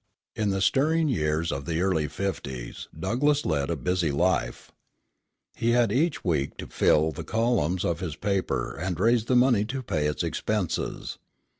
In 0.35 0.49
the 0.49 0.61
stirring 0.63 1.09
years 1.09 1.51
of 1.51 1.65
the 1.65 1.79
early 1.81 2.07
fifties 2.07 2.87
Douglass 2.99 3.45
led 3.45 3.69
a 3.69 3.75
busy 3.75 4.09
life. 4.11 4.71
He 5.53 5.73
had 5.73 5.91
each 5.91 6.23
week 6.25 6.57
to 6.57 6.65
fill 6.65 7.11
the 7.11 7.23
columns 7.23 7.85
of 7.85 7.99
his 7.99 8.15
paper 8.15 8.75
and 8.75 8.99
raise 8.99 9.25
the 9.25 9.35
money 9.35 9.63
to 9.65 9.83
pay 9.83 10.07
its 10.07 10.23
expenses. 10.23 11.19